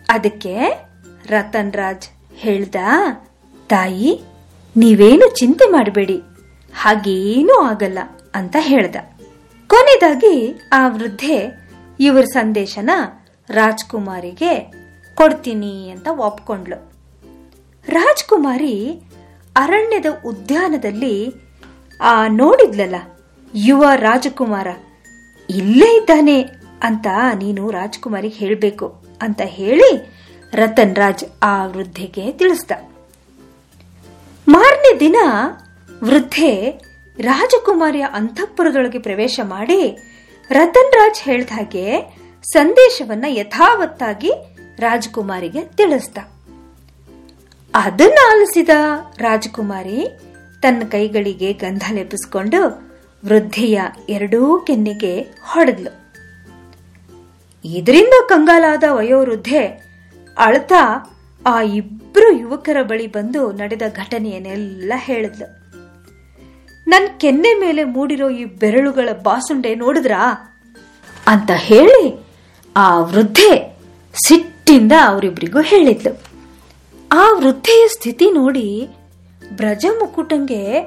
[0.09, 0.85] ಅದಕ್ಕೆ
[1.25, 2.75] ರತನ್ ರಾಜ್ ಹೇಳ್ದ?
[3.67, 4.21] ತಾಯಿ,
[4.77, 6.21] ನೀವೇನು ಚಿಂತೆ ಮಾಡಬೇಡಿ.
[6.73, 7.99] ಹಾಗೇನೂ ಆಗಲ್ಲ,
[8.35, 8.95] ಅಂತ ಹೇಳ್ದ.
[9.67, 12.89] ಕೊನೆಯದಾಗಿ ಆ ವೃದ್ಧೆ ಇವರ ಸಂದೇಶನ
[13.49, 14.78] ರಾಜ್ಕುಮಾರಿಗೆ
[15.19, 16.91] ಕೊಡ್ತೀನಿ ಅಂತ ಒಪ್ಕೊಂಡ್ಳು.
[17.87, 19.01] ರಾಜ್ಕುಮಾರಿ
[19.55, 21.31] ಅರಣ್ಯದ ಉದ್ಯಾನದಲ್ಲಿ,
[22.01, 22.95] ಆ, ನೋಡಿದ್ಲಲ್ಲ,
[23.55, 24.67] ಯುವ ರಾಜಕುಮಾರ,
[25.49, 26.41] ಇಲ್ಲೇ ಇದ್ದಾನೆ
[26.83, 27.07] ಅಂತ
[27.37, 30.13] ನೀನು ರಾಜ್ಕುಮಾರಿಗೆ ಹೇಳಬೇಕು ಅಂತ ಹೇಳಿ
[30.53, 32.71] ರತನ್ ರಾಜ್ ಆ ವೃದ್ಧೆಗೆ ತಿಳಿಸ್ದ.
[34.47, 35.15] ಮಾರನೇ ದಿನ
[36.03, 36.81] ವೃದ್ಧೆ
[37.21, 39.97] ರಾಜಕುಮಾರಿಯ ಅಂತಃಪುರದೊಳಗೆ ಪ್ರವೇಶ ಮಾಡಿ
[40.49, 44.31] ರತನ್ ರಾಜ್ ಹೇಳ್ದ ಹಾಗೆ ಸಂದೇಶವನ್ನ ಯಥಾವತ್ತಾಗಿ
[44.79, 46.17] ರಾಜಕುಮಾರಿಗೆ ತಿಳಿಸ್ದ.
[47.75, 48.69] ಅದನ್ನ ಆಲಿಸಿದ
[49.17, 50.07] ರಾಜಕುಮಾರಿ
[50.61, 52.89] ತನ್ನ ಕೈಗಳಿಗೆ ಗಂಧ ಲೆಪಿಸಿಕೊಂಡು
[53.25, 55.99] ವೃದ್ಧೆಯ ಎರಡೂ ಕೆನ್ನೆಗೆ ಹೊಡೆದ್ಲು.
[57.65, 59.89] ಇದರಿಂದ ಕಂಗಾಲಾದ ವಯೋವೃದ್ಧೆ
[60.37, 61.11] ಅಳ್ತಾ
[61.45, 65.59] ಆ ಇಬ್ರು ಯುವಕರ ಬಳಿ ಬಂದು ನಡೆದ ಘಟನೆಯನ್ನೆಲ್ಲ ಹೇಳಿದ್ಲು.
[66.87, 70.55] ನನ್ನ ಕೆನ್ನೆ ಮೇಲೆ ಮೂಡಿರೋ ಈ ಬೆರಳುಗಳ ಬಾಸುಂಡೆ ನೋಡಿದ್ರಾ?
[71.27, 72.25] ಅಂತ ಹೇಳಿ
[72.75, 73.79] ಆ ವೃದ್ಧೆ
[74.69, 76.21] ಸಿಟ್ಟಿಂದ ಅವರಿಬ್ಬರಿಗೂ ಹೇಳಿದ್ಲು
[77.11, 78.89] ಆ ವೃದ್ಧೆಯ ಸ್ಥಿತಿ ನೋಡಿ
[79.53, 80.81] ಬ್ರಜ ಮುಕುಟಂಗೆ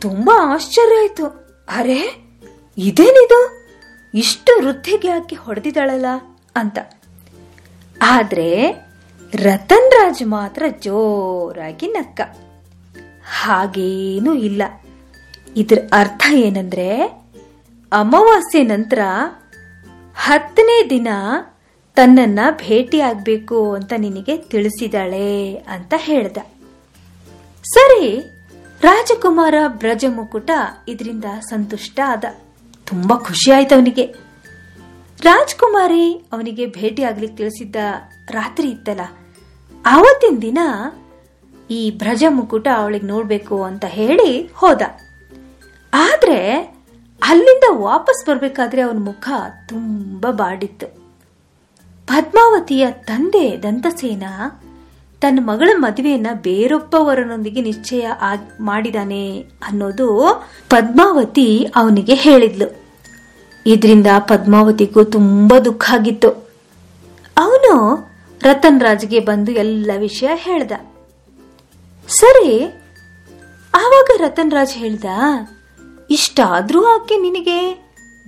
[0.00, 1.26] ತುಂಬಾ ಆಶ್ಚರ್ಯ ಆಯ್ತು.
[1.68, 2.24] ಅರೆ,
[2.78, 3.68] ಇದೇನಿದು?
[4.14, 6.06] ಇಷ್ಟು ವೃದ್ಧಿಗೆ ಹಾಕಿ ಹೊಡೆದಿದ್ದಾಳಲ್ಲ
[6.56, 6.78] ಅಂತ.
[8.02, 8.72] ಆದ್ರೆ
[9.34, 12.20] ರತನ್ ರಾಜ್ ಮಾತ್ರ ಜೋರಾಗಿ ನಕ್ಕ.
[13.42, 14.62] ಹಾಗೇನೂ ಇಲ್ಲ.
[15.56, 17.02] ಇದ್ರ ಅರ್ಥ ಏನಂದ್ರೆ,
[17.92, 18.98] ಅಮಾವಾಸ್ಯೆ ನಂತರ
[20.14, 21.08] ಹತ್ತನೇ ದಿನ
[22.00, 26.38] ತನ್ನನ್ನ ಭೇಟಿಯಾಗಬೇಕು ಅಂತ ನಿನಗೆ ತಿಳಿಸಿದಾಳೆ ಅಂತ ಹೇಳ್ದ.
[27.64, 28.06] ಸರಿ,
[28.80, 30.50] ರಾಜಕುಮಾರ ಬ್ರಜ ಮುಕುಟ
[30.88, 32.24] ಇದರಿಂದ ಸಂತುಷ್ಟ ಆದ.
[32.86, 34.06] ತುಂಬಾ ಖುಷಿ ಆಯ್ತು ಅವನಿಗೆ.
[35.22, 37.76] ರಾಜ್ಕುಮಾರಿ ಅವನಿಗೆ ಭೇಟಿ ಆಗ್ಲಿಕ್ಕೆ ತಿಳಿಸಿದ್ದ
[38.30, 39.06] ರಾತ್ರಿ ಇತ್ತಲ್ಲ,
[39.86, 40.58] ಆವತ್ತಿನ ದಿನ
[41.70, 44.82] ಈ ಬ್ರಜ ಮುಕುಟ ಅವಳಿಗೆ ನೋಡ್ಬೇಕು ಅಂತ ಹೇಳಿ ಹೋದ.
[45.92, 46.40] ಆದ್ರೆ
[47.22, 49.28] ಅಲ್ಲಿಂದ ವಾಪಸ್ ಬರ್ಬೇಕಾದ್ರೆ ಅವನ ಮುಖ
[49.68, 50.99] ತುಂಬಾ ಬಾಡಿತ್ತು.
[52.10, 54.22] ಪದ್ಮಾವತಿಯ ತಂದೆ ದಂತಸೇನ
[55.20, 58.08] ತನ್ನ ಮಗಳ ಮದುವೆಯನ್ನ ಬೇರೊಬ್ಬವರನೊಂದಿಗೆ ನಿಶ್ಚಯ
[58.60, 60.08] ಮಾಡಿದಾನೆ ಅನ್ನೋದು
[60.70, 62.84] ಪದ್ಮಾವತಿ ಅವನಿಗೆ ಹೇಳಿದ್ಲು.
[63.66, 66.30] ಇದರಿಂದ ಪದ್ಮಾವತಿಗೂ ತುಂಬಾ ದುಃಖ ಆಗಿತ್ತು.
[67.36, 68.06] ಅವನು
[68.42, 70.72] ರತನ್ ರಾಜ್ಗೆ ಬಂದು ಎಲ್ಲ ವಿಷಯ ಹೇಳ್ದ.
[72.08, 72.66] ಸರಿ,
[73.74, 75.04] ಆವಾಗ ರತನ್ ರಾಜ್ ಹೇಳ್ದ,
[76.10, 77.74] ಇಷ್ಟಾದ್ರೂ ಆಕೆ ನಿನಗೆ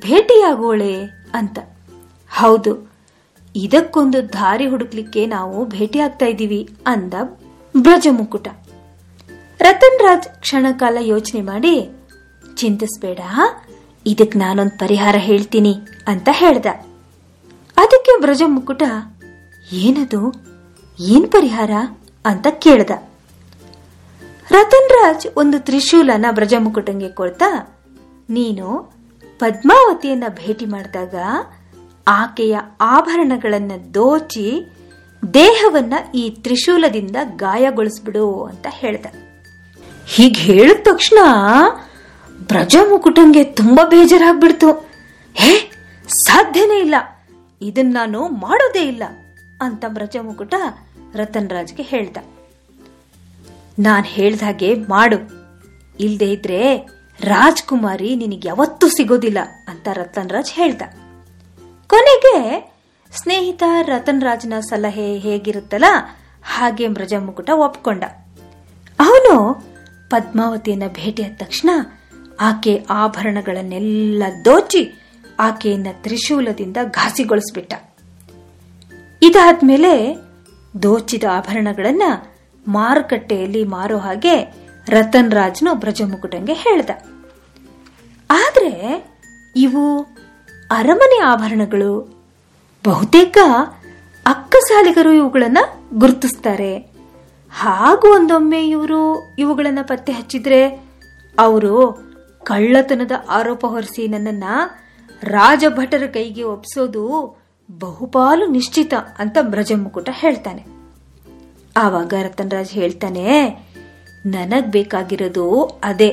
[0.00, 0.94] ಭೇಟಿಯಾಗೋಳೆ
[1.34, 1.58] ಅಂತ.
[2.30, 2.91] ಹೌದು
[3.54, 7.14] ಇದಕ್ಕೊಂದು ದಾರಿ ಹುಡುಕ್ಲಿಕ್ಕೆ ನಾವು ಭೇಟಿ ಆಗ್ತಾ ಇದ್ದೀವಿ ಅಂದ
[7.74, 8.48] ಬ್ರಜ ಮುಕುಟ.
[9.60, 11.74] ರತನ್ ರಾಜ್ ಕ್ಷಣಕಾಲ ಯೋಚನೆ ಮಾಡಿ,
[12.56, 13.20] ಚಿಂತಿಸ್ಬೇಡ,
[14.06, 15.74] ಇದಕ್ ನಾನೊಂದು ಪರಿಹಾರ ಹೇಳ್ತೀನಿ
[16.06, 16.66] ಅಂತ ಹೇಳ್ದ.
[17.76, 18.82] ಅದಕ್ಕೆ ಬ್ರಜ ಮುಕುಟ,
[19.72, 20.22] ಏನದು?
[20.98, 21.70] ಏನ್ ಪರಿಹಾರ?
[22.24, 22.90] ಅಂತ ಕೇಳ್ದ.
[24.50, 27.50] ರತನ್ ರಾಜ್ ಒಂದು ತ್ರಿಶೂಲನ ಬ್ರಜಮುಕುಟಂಗೆ ಕೊಡ್ತಾ,
[28.30, 28.66] ನೀನು
[29.38, 31.14] ಪದ್ಮಾವತಿಯನ್ನ ಭೇಟಿ ಮಾಡಿದಾಗ
[32.08, 34.66] ಆಕೆಯ ಆಭರಣಗಳನ್ನು ದೋಚಿ
[35.34, 39.06] ದೇಹವನ್ನ ಈ ತ್ರಿಶೂಲದಿಂದ ಗಾಯಗೊಳಿಸ್ಬಿಡು ಅಂತ ಹೇಳ್ದ.
[40.06, 41.18] ಹೀಗೆ ಹೇಳಿದ ತಕ್ಷಣ
[42.48, 44.72] ಬ್ರಜಮುಕುಟಂಗೆ ತುಂಬಾ ಬೇಜಾರಾಗ್ಬಿಡ್ತು.
[45.34, 45.70] ಹೇ,
[46.08, 46.94] ಸಾಧ್ಯನೇ ಇಲ್ಲ.
[47.62, 49.02] ಇದನ್ನ ನಾನು ಮಾಡೋದೇ ಇಲ್ಲ
[49.60, 50.54] ಅಂತ ಬ್ರಜಮುಕುಟ
[51.14, 52.16] ರತನ್ ರಾಜ್ಗೆ ಹೇಳ್ದ.
[53.78, 55.42] ನಾನ್ ಹೇಳ್ದಾಗೆ ಮಾಡು.
[56.00, 56.88] ಇಲ್ದೇ ಇದ್ರೆ
[57.20, 59.38] ರಾಜ್ಕುಮಾರಿ ನಿನಗೆ ಯಾವತ್ತೂ ಸಿಗೋದಿಲ್ಲ
[59.68, 60.82] ಅಂತ ರತನ್ ರಾಜ್ ಹೇಳ್ದ.
[61.92, 62.70] ಕೊನೆಗೆ
[63.16, 65.84] ಸ್ನೇಹಿತ ರತನ್ ರಾಜ್ನ ಸಲಹೆ ಹೇಗಿರುತ್ತಲ್ಲ
[66.44, 68.04] ಹಾಗೆ ಮೃಜ ಮುಕುಟ ಒಪ್ಕೊಂಡ.
[69.00, 69.64] ಅವನು
[70.10, 71.70] ಪದ್ಮಾವತಿಯನ್ನ ಭೇಟಿಯಾದ ತಕ್ಷಣ
[72.40, 74.92] ಆಕೆ ಆಭರಣಗಳನ್ನೆಲ್ಲ ದೋಚಿ
[75.40, 77.74] ಆಕೆಯನ್ನ ತ್ರಿಶೂಲದಿಂದ ಘಾಸಿಗೊಳಿಸ್ಬಿಟ್ಟ.
[79.22, 80.16] ಇದಾದ್ಮೇಲೆ
[80.82, 82.02] ದೋಚಿದ ಆಭರಣಗಳನ್ನ
[82.68, 84.54] ಮಾರುಕಟ್ಟೆಯಲ್ಲಿ ಮಾರೋ ಹಾಗೆ
[84.88, 86.90] ರತನ್ ರಾಜ್ನು ಬ್ರಜಮುಕುಟಂಗೆ ಹೇಳ್ದ.
[88.30, 89.04] ಆದ್ರೆ
[89.56, 90.06] ಇವು
[90.72, 92.14] ಅರಮನೆ ಆಭರಣಗಳು.
[92.84, 93.38] ಬಹುತೇಕ
[94.26, 95.58] ಅಕ್ಕಸಾಲಿಗರು ಇವುಗಳನ್ನ
[95.94, 96.78] ಗುರುತಿಸ್ತಾರೆ.
[97.50, 100.68] ಹಾಗೂ ಒಂದೊಮ್ಮೆ ಇವರು ಇವುಗಳನ್ನ ಪತ್ತೆ ಹಚ್ಚಿದ್ರೆ
[101.38, 101.72] ಅವರು
[102.44, 104.44] ಕಳ್ಳತನದ ಆರೋಪ ಹೊರಿಸಿ ನನ್ನನ್ನ
[105.22, 107.36] ರಾಜಭಟರ ಕೈಗೆ ಒಪ್ಸೋದು
[107.78, 110.64] ಬಹುಪಾಲು ನಿಶ್ಚಿತ ಅಂತ ಬ್ರಜಮುಕುಟ ಹೇಳ್ತಾನೆ.
[111.76, 113.48] ಆವಾಗ ರತನ್ ರಾಜ್ ಹೇಳ್ತಾನೆ,
[114.26, 116.10] ನನಗ್ ಬೇಕಾಗಿರೋದು ಅದೇ.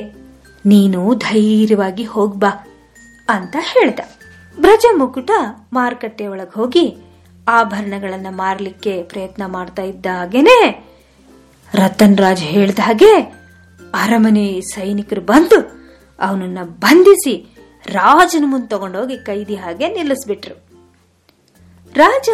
[0.66, 2.66] ನೀನು ಧೈರ್ಯವಾಗಿ ಹೋಗ್ಬಾ
[3.28, 4.00] ಅಂತ ಹೇಳ್ದ.
[4.58, 5.30] ಬ್ರಜ ಮುಕುಟ
[5.72, 6.96] ಮಾರುಕಟ್ಟೆ ಒಳಗೆ ಹೋಗಿ
[7.48, 10.90] ಆಭರಣಗಳನ್ನ ಮಾರಲಿಕ್ಕೆ ಪ್ರಯತ್ನ ಮಾಡ್ತಾ ಇದ್ದ ಹಾಗೇನೆ
[11.74, 13.40] ರತನ್ ರಾಜ್ ಹೇಳ್ದ ಹಾಗೆ
[13.94, 15.80] ಅರಮನೆ ಸೈನಿಕರು ಬಂದು
[16.20, 20.54] ಅವನನ್ನ ಬಂಧಿಸಿ ರಾಜನ ಮುಂದೆ ತಗೊಂಡೋಗಿ ಕೈದಿ ಹಾಗೆ ನಿಲ್ಲಿಸ್ಬಿಟ್ರು.
[21.94, 22.28] ರಾಜ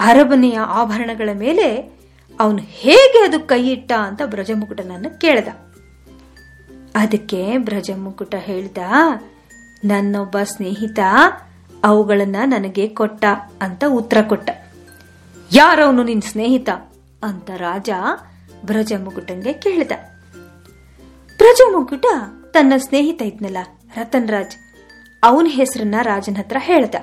[0.00, 1.92] ಅರಮನೆಯ ಆಭರಣಗಳ ಮೇಲೆ
[2.40, 5.48] ಅವನು ಹೇಗೆ ಅದು ಕೈ ಇಟ್ಟ ಅಂತ ಬ್ರಜಮುಕುಟನನ್ನು ಕೇಳ್ದ.
[6.94, 8.78] ಅದಕ್ಕೆ ಬ್ರಜಮುಕುಟ ಹೇಳ್ದ
[9.84, 10.98] ನನ್ನೊಬ್ಬ ಸ್ನೇಹಿತ
[11.84, 13.24] ಅವುಗಳನ್ನ ನನಗೆ ಕೊಟ್ಟ
[13.60, 14.50] ಅಂತ ಉತ್ತರ ಕೊಟ್ಟ.
[15.52, 16.68] ಯಾರವನು ನಿನ್ ಸ್ನೇಹಿತ
[17.22, 17.90] ಅಂತ ರಾಜ
[18.66, 19.92] ಬ್ರಜಮುಕುಟಂಗೆ ಕೇಳ್ದ.
[21.36, 22.06] ಬ್ರಜಮುಕುಟ
[22.50, 23.58] ತನ್ನ ಸ್ನೇಹಿತ ಇದ್ನಲ್ಲ
[23.96, 24.56] ರತನ್ ರಾಜ್
[25.22, 26.94] ಅವನ ಹೆಸರನ್ನ ರಾಜನ ಹತ್ರ ಹೇಳ್ದ.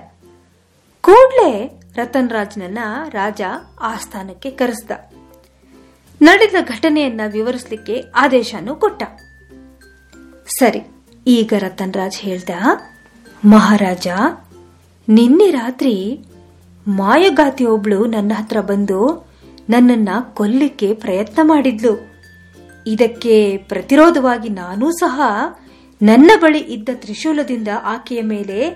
[1.02, 3.42] ಕೂಡ್ಲೆ ರತನ್ ರಾಜ್ನನ್ನ ರಾಜ
[3.82, 4.92] ಆಸ್ಥಾನಕ್ಕೆ ಕರೆಸ್ದ.
[6.22, 9.04] ನಡೆದ ಘಟನೆಯನ್ನ ವಿವರಿಸಲಿಕ್ಕೆ ಆದೇಶನೂ ಕೊಟ್ಟ.
[10.60, 10.97] ಸರಿ
[11.28, 12.50] ಈಗ ರತನ್ ರಾಜ್ ಹೇಳ್ದ,
[13.46, 14.08] ಮಹಾರಾಜ,
[15.10, 16.26] ನಿನ್ನೆ ರಾತ್ರಿ
[16.88, 19.28] ಮಾಯಗಾತಿ ಒಬ್ಳು ನನ್ನ ಹತ್ರ ಬಂದು
[19.70, 22.12] ನನ್ನನ್ನ ಕೊಲ್ಲಿಕ್ಕೆ ಪ್ರಯತ್ನ ಮಾಡಿದ್ಲು.
[22.88, 25.22] ಇದಕ್ಕೆ ಪ್ರತಿರೋಧವಾಗಿ ನಾನೂ ಸಹ
[26.02, 28.70] ನನ್ನ ಬಳಿ ಇದ್ದ ತ್ರಿಶೂಲದಿಂದ ಆಕೆಯ ಮೇಲೆ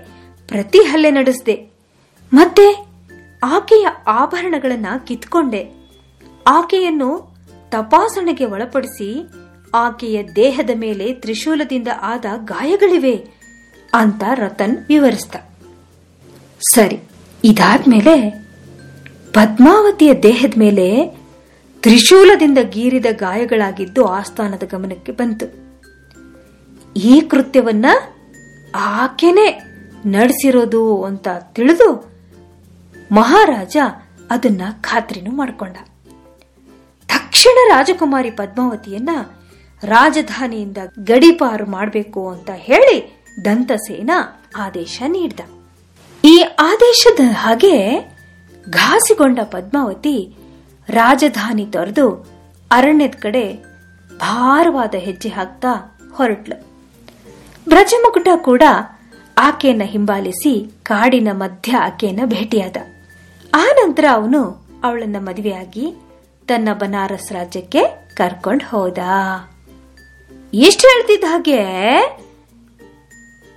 [0.48, 1.70] ಪ್ರತಿ ಹಲ್ಲೆ ನಡೆಸಿದೆ.
[2.34, 2.86] ಮತ್ತೆ
[3.42, 5.74] ಆಕೆಯ ಆಭರಣಗಳನ್ನ ಕಿತ್ಕೊಂಡೆ.
[6.46, 7.34] ಆಕೆಯನ್ನು
[7.70, 9.28] ತಪಾಸಣೆಗೆ ಒಳಪಡಿಸಿ
[9.74, 13.16] ಆಕೆಯ ದೇಹದ ಮೇಲೆ ತ್ರಿಶೂಲದಿಂದ ಆದ ಗಾಯಗಳಿವೆ
[13.94, 15.36] ಅಂತ ರತನ್ ವಿವರಿಸ್ತ
[16.74, 17.00] ಸರಿ,
[17.44, 18.30] ಇದಾದ್ಮೇಲೆ
[19.32, 20.86] ಪದ್ಮಾವತಿಯ ದೇಹದ ಮೇಲೆ
[21.82, 25.46] ತ್ರಿಶೂಲದಿಂದ ಗೀರಿದ ಗಾಯಗಳಾಗಿದ್ದು ಆಸ್ಥಾನದ ಗಮನಕ್ಕೆ ಬಂತು.
[26.96, 27.86] ಈ ಕೃತ್ಯವನ್ನ
[28.74, 29.62] ಆಕೆನೆ
[30.06, 31.88] ನಡೆಸಿರೋದು ಅಂತ ತಿಳಿದು
[33.12, 33.76] ಮಹಾರಾಜ
[34.30, 35.76] ಅದನ್ನ ಖಾತ್ರಿನೂ ಮಾಡಿಕೊಂಡ.
[37.08, 39.10] ತಕ್ಷಣ ರಾಜಕುಮಾರಿ ಪದ್ಮಾವತಿಯನ್ನ
[39.84, 44.10] ರಾಜಧಾನಿಯಿಂದ ಗಡಿಪಾರು ಮಾಡಬೇಕು ಅಂತ ಹೇಳಿ ದಂತಸೇನ
[44.56, 45.40] ಆದೇಶ ನೀಡಿದ.
[46.24, 48.00] ಈ ಆದೇಶದ ಹಾಗೆ
[48.70, 50.36] ಘಾಸಿಗೊಂಡ ಪದ್ಮಾವತಿ
[50.88, 52.26] ರಾಜಧಾನಿ ತೊರೆದು
[52.70, 53.64] ಅರಣ್ಯದ ಕಡೆ
[54.16, 56.62] ಭಾರವಾದ ಹೆಜ್ಜೆ ಹಾಕ್ತಾ ಹೊರಟ್ಲು.
[57.68, 58.62] ಬ್ರಜಮುಕುಟ ಕೂಡ
[59.38, 62.76] ಆಕೆಯನ್ನ ಹಿಂಬಾಲಿಸಿ ಕಾಡಿನ ಮಧ್ಯ ಆಕೆಯನ್ನ ಭೇಟಿಯಾದ.
[63.54, 65.94] ಆ ನಂತರ ಅವನು ಅವಳನ್ನ ಮದುವೆಯಾಗಿ
[66.48, 68.98] ತನ್ನ ಬನಾರಸ್ ರಾಜ್ಯಕ್ಕೆ ಕರ್ಕೊಂಡು ಹೋದ.
[70.54, 71.62] ಇಷ್ಟು ಹೇಳ್ತಿದ್ದ ಹಾಗೆ?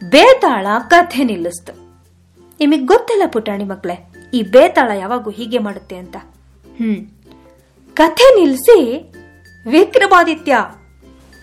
[0.10, 1.74] ಬೇತಾಳ ಕಥೆ ನಿಲ್ಲಿಸ್ತು.
[2.60, 6.18] ನಿಮಗ್ ಗೊತ್ತಿಲ್ಲ ಪುಟಾಣಿ ಮಕ್ಕಳೇ ಈ ಬೇತಾಳ ಯಾವಾಗೂ ಹೀಗೆ ಮಾಡುತ್ತೆ ಅಂತ.
[6.78, 7.08] ಹ್ಮ್.
[7.94, 9.12] ಕಥೆ ನಿಲ್ಲಿಸಿ
[9.70, 10.58] ವಿಕ್ರಮಾದಿತ್ಯ,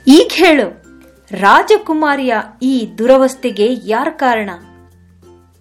[0.07, 0.83] ಈಗ ಹೇಳು,
[1.31, 4.51] ರಾಜಕುಮಾರಿಯ ಈ ದುರವಸ್ಥೆಗೆ ಯಾರ ಕಾರಣ?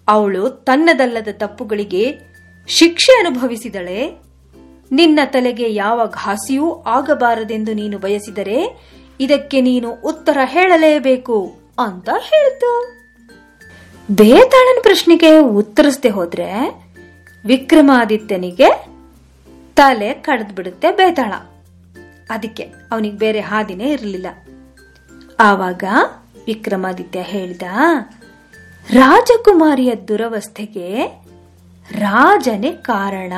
[0.08, 2.18] ಅವಳು ತನ್ನದಲ್ಲದ ತಪ್ಪುಗಳಿಗೆ
[2.68, 4.22] ಶಿಕ್ಷೆ ಅನುಭವಿಸಿದಳೆ.
[4.92, 11.36] ನಿನ್ನ ತಲೆಗೆ ಯಾವ ಘಾಸಿಯೂ ಆಗಬಾರದೆಂದು ನೀನು ಬಯಸಿದರೆ ಇದಕ್ಕೆ ನೀನು ಉತ್ತರ ಹೇಳಲೇಬೇಕು
[11.78, 12.70] ಅಂತ ಹೇಳ್ತು.
[14.10, 16.48] ಬೇತಾಳನ ಪ್ರಶ್ನೆಗೆ ಉತ್ತರಿಸದೆ ಹೋದ್ರೆ
[17.44, 18.68] ವಿಕ್ರಮಾದಿತ್ಯನಿಗೆ
[19.76, 21.32] ತಲೆ ಕಡ್ದು ಬಿಡುತ್ತೆ ಬೇತಾಳ.
[22.30, 24.26] ಅದಕ್ಕೆ ಅವನಿಗೆ ಬೇರೆ ಹಾದಿನೇ ಇರಲಿಲ್ಲ.
[25.40, 25.84] ಆವಾಗ
[26.46, 27.62] ವಿಕ್ರಮಾದಿತ್ಯ ಹೇಳಿದ,
[28.90, 30.86] ರಾಜಕುಮಾರಿಯ ದುರವಸ್ಥೆಗೆ
[31.98, 33.32] ರಾಜನೇ ಕಾರಣ.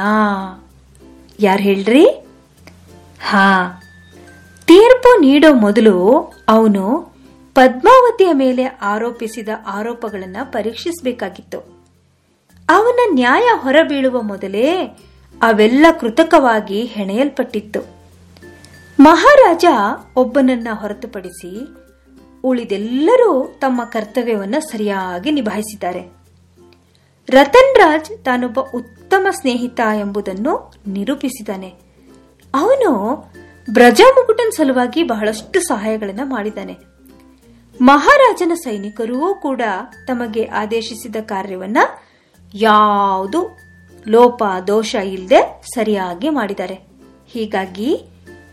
[1.40, 2.04] ಯಾರು ಹೇಳ್ರಿ?
[3.22, 3.48] ಹಾ
[4.66, 7.14] ತೀರ್ಪು ನೀಡೋ ಮೊದಲು ಅವನು
[7.54, 11.58] ಪದ್ಮಾವತಿಯ ಮೇಲೆ ಆರೋಪಿಸಿದ ಆರೋಪಗಳನ್ನು ಪರೀಕ್ಷಿಸಬೇಕಾಗಿತ್ತು.
[12.68, 14.84] ಅವನ ನ್ಯಾಯ ಹೊರಬೀಳುವ ಮೊದಲೇ
[15.42, 17.80] ಅವೆಲ್ಲ ಕೃತಕವಾಗಿ ಹೆಣೆಯಲ್ಪಟ್ಟಿತ್ತು.
[19.00, 19.64] ಮಹಾರಾಜ
[20.16, 21.68] ಒಬ್ಬನನ್ನ ಹೊರತುಪಡಿಸಿ
[22.44, 26.12] ಉಳಿದೆಲ್ಲರೂ ತಮ್ಮ ಕರ್ತವ್ಯವನ್ನು ಸರಿಯಾಗಿ ನಿಭಾಯಿಸಿದ್ದಾರೆ.
[27.28, 31.74] ರತನ್ ರಾಜ್ ತಾನೊಬ್ಬ ಉತ್ತಮ ಸ್ನೇಹಿತ ಎಂಬುದನ್ನು ನಿರೂಪಿಸಿದ್ದಾನೆ.
[32.54, 32.90] ಅವನು
[33.70, 36.76] ಬ್ರಜಾಮುಕುಟನ್ ಸಲುವಾಗಿ ಬಹಳಷ್ಟು ಸಹಾಯಗಳನ್ನ ಮಾಡಿದ್ದಾನೆ.
[37.80, 39.62] ಮಹಾರಾಜನ ಸೈನಿಕರೂ ಕೂಡ
[40.06, 41.78] ತಮಗೆ ಆದೇಶಿಸಿದ ಕಾರ್ಯವನ್ನ
[42.54, 43.58] ಯಾವುದು
[44.08, 46.80] ಲೋಪ, ದೋಷ ಇಲ್ಲದೆ ಸರಿಯಾಗಿ ಮಾಡಿದ್ದಾರೆ.
[47.26, 48.04] ಹೀಗಾಗಿ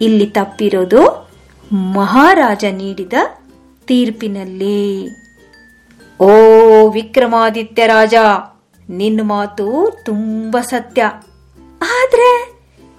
[0.01, 1.29] ಇಲ್ಲಿ ತಪ್ಪಿರೋದು
[1.75, 3.13] ಮಹಾರಾಜ ನೀಡಿದ
[3.85, 5.07] ತೀರ್ಪಿನಲ್ಲಿ.
[6.19, 6.29] ಓ
[6.89, 8.13] ವಿಕ್ರಮಾದಿತ್ಯ ರಾಜ,
[8.89, 11.03] ನಿನ್ನ ಮಾತು ತುಂಬಾ ಸತ್ಯ.
[11.81, 12.51] ಆದ್ರೆ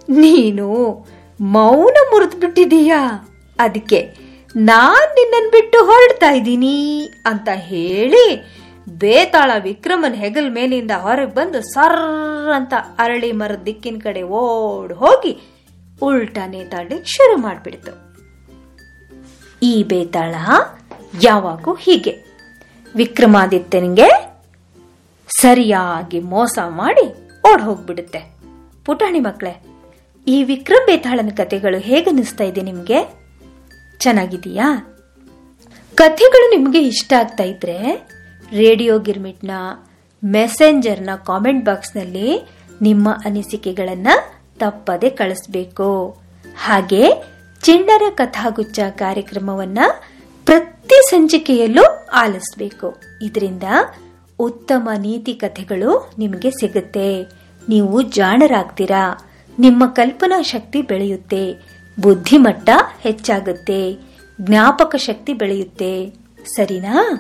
[0.09, 0.97] ನೀನು
[1.43, 4.17] ಮೌನ ಮುರಿದು ಬಿಟ್ಟಿದೀಯಾ ಅದಕ್ಕೆ
[4.57, 8.53] ನಾನ್ ನಿನ್ನನ್ ಬಿಟ್ಟು ಹೊರಡ್ತಾ ಇದ್ದೀನಿ ಅಂತ ಹೇಳಿ
[8.89, 15.41] ಬೇತಾಳ ವಿಕ್ರಮನ್ ಹೆಗಲ್ ಮೇಲಿಂದ ಹೊರಗೆ ಬಂದು ಸರ್ ಅಂತ ಅರಳಿ ಮರದ ದಿಕ್ಕಿನ ಕಡೆ ಓಡ್ ಹೋಗಿ
[16.03, 17.93] ಉಲ್ಟಾ ನೇತಾಡ್ಲಿಕ್ಕೆ ಶುರು ಮಾಡಿಬಿಡ್ತು.
[19.63, 20.35] ಈ ಬೇತಾಳ
[21.23, 22.17] ಯಾವಾಗೂ ಹೀಗೆ.
[22.97, 24.39] ವಿಕ್ರಮಾದಿತ್ಯನಿಗೆ
[25.41, 28.33] ಸರಿಯಾಗಿ ಮೋಸ ಮಾಡಿ ಓಡ್ ಹೋಗ್ಬಿಡುತ್ತೆ.
[28.85, 29.72] ಪುಟಾಣಿ ಮಕ್ಕಳೇ
[30.27, 33.15] ಈ ವಿಕ್ರಮ್ ಬೇತಾಳನ ಹೇಗೆ ಹೇಗನ್ನಿಸ್ತಾ ಇದೆ ನಿಮಗೆ?
[33.99, 34.89] ಚೆನ್ನಾಗಿದೆಯಾ
[35.95, 38.09] ಕಥೆಗಳು ನಿಮಗೆ ಇಷ್ಟ ಆಗ್ತಾ ಇದ್ರೆ
[38.53, 39.51] ರೇಡಿಯೋ ಗಿರ್ಮಿಟ್ನ
[40.25, 44.09] ಮೆಸೆಂಜರ್ನ ಕಾಮೆಂಟ್ ಬಾಕ್ಸ್ನಲ್ಲಿ ನಿಮ್ಮ ಅನಿಸಿಕೆಗಳನ್ನ
[44.59, 46.17] ತಪ್ಪದೆ ಕಳಿಸ್ಬೇಕು.
[46.57, 47.03] ಹಾಗೆ
[47.63, 49.79] ಚಿಣ್ಣರ ಕಥಾಗುಚ್ಚ ಕಾರ್ಯಕ್ರಮವನ್ನ
[50.45, 53.03] ಪ್ರತಿ ಸಂಚಿಕೆಯಲ್ಲೂ ಆಲಿಸಬೇಕು.
[53.23, 53.63] ಇದರಿಂದ
[54.39, 57.23] ಉತ್ತಮ ನೀತಿ ಕಥೆಗಳು ನಿಮಗೆ ಸಿಗುತ್ತೆ.
[57.69, 59.32] ನೀವು ಜಾಣರಾಗ್ತೀರಾ?
[59.59, 61.55] ನಿಮ್ಮ ಕಲ್ಪನಾ ಶಕ್ತಿ ಬೆಳೆಯುತ್ತೆ.
[62.01, 63.99] ಬುದ್ಧಿಮಟ್ಟ ಹೆಚ್ಚಾಗುತ್ತೆ.
[64.41, 66.13] ಜ್ಞಾಪಕ ಶಕ್ತಿ ಬೆಳೆಯುತ್ತೆ.
[66.57, 67.13] ಸರಿನಾ?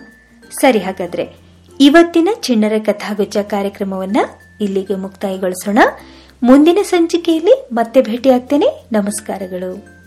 [0.60, 1.34] ಸರಿ ಹಾಗಾದ್ರೆ,
[1.80, 4.16] ಇವತ್ತಿನ ಚಿಣ್ಣರ ಕಥಾಗುಚ್ಚ ಕಾರ್ಯಕ್ರಮವನ್ನ
[4.60, 5.78] ಇಲ್ಲಿಗೆ ಮುಕ್ತಾಯಗೊಳಿಸೋಣ.
[6.42, 8.66] ಮುಂದಿನ ಸಂಚಿಕೆಯಲ್ಲಿ ಮತ್ತೆ ಭೇಟಿಯಾಗ್ತೇನೆ.
[8.92, 10.01] ನಮಸ್ಕಾರಗಳು.